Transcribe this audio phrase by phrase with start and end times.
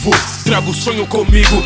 [0.00, 0.10] vivo,
[0.44, 1.62] trago o sonho comigo.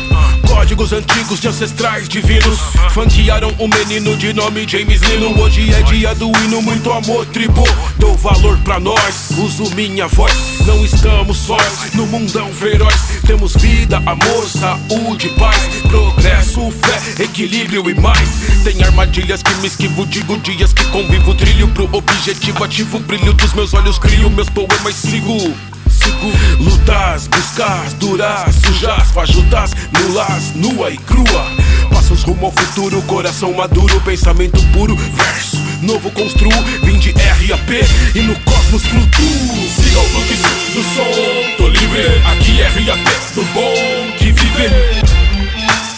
[0.47, 2.59] Códigos antigos de ancestrais divinos.
[2.91, 5.39] Funkearam um menino de nome James Lino.
[5.39, 7.63] Hoje é dia do hino, muito amor, tribo.
[7.97, 10.33] Dou valor pra nós, uso minha voz.
[10.65, 13.21] Não estamos sós no mundão feroz.
[13.25, 18.29] Temos vida, amor, saúde, paz, progresso, fé, equilíbrio e mais.
[18.63, 21.33] Tem armadilhas que me esquivo, digo dias que convivo.
[21.35, 23.97] Trilho pro objetivo, ativo o brilho dos meus olhos.
[23.97, 25.74] Crio meus poemas, sigo.
[26.05, 31.47] Sigo lutas, buscas, duras, sujas, fajutas, nulas, nua e crua.
[31.91, 36.51] Passos rumo ao futuro, coração maduro, pensamento puro, verso novo construo.
[36.83, 37.69] Vim de RAP
[38.13, 39.69] e no cosmos flutuo.
[39.75, 42.21] Siga o fluxo do som, tô livre.
[42.31, 45.03] Aqui é RAP, do bom que viver.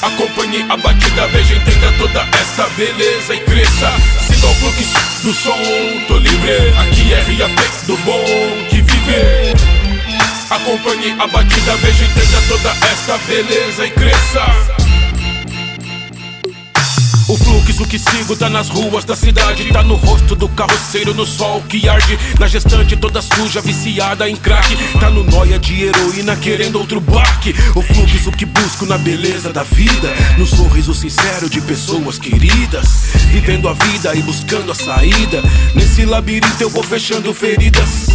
[0.02, 3.92] Acompanhe a batida, veja, entenda toda esta beleza e cresça.
[4.22, 5.58] Siga o fluxo do som,
[6.08, 6.74] tô livre.
[6.80, 8.24] Aqui é RAP, do bom
[8.70, 9.77] que viver.
[10.88, 14.46] A batida, veja, entenda toda esta beleza e cresça.
[17.28, 21.26] O fluxo que sigo tá nas ruas da cidade Tá no rosto do carroceiro, no
[21.26, 22.18] sol que arde.
[22.40, 24.78] Na gestante toda suja, viciada em crack.
[24.98, 27.54] Tá no noia de heroína, querendo outro baque.
[27.76, 33.10] O fluxo que busco na beleza da vida No sorriso sincero de pessoas queridas.
[33.30, 35.44] Vivendo a vida e buscando a saída.
[35.76, 38.08] Nesse labirinto eu vou fechando feridas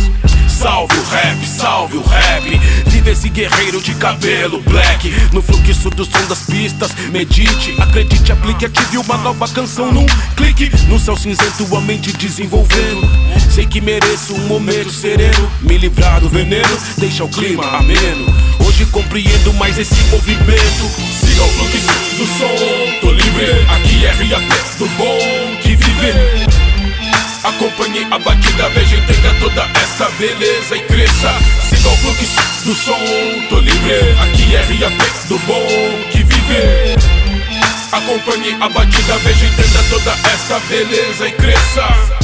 [0.62, 2.60] Salve o rap, salve o rap.
[2.86, 5.12] Vive esse guerreiro de cabelo black.
[5.32, 10.70] No fluxo do som das pistas, medite, acredite, aplique, ative uma nova canção num clique.
[10.86, 13.10] No céu cinzento, a mente desenvolvendo.
[13.50, 15.50] Sei que mereço um momento sereno.
[15.62, 18.32] Me livrar do veneno, deixa o clima ameno.
[18.64, 20.88] Hoje compreendo mais esse movimento.
[21.26, 23.66] Siga o fluxo do som, tô livre.
[23.68, 24.61] Aqui é RAP
[30.22, 31.34] beleza e cresça.
[31.68, 32.98] Siga o fluxo do som,
[33.48, 34.14] tô livre.
[34.22, 35.66] Aqui é RAP do bom
[36.12, 36.96] que viver.
[37.90, 42.21] Acompanhe a batida, veja, entenda toda esta beleza e cresça.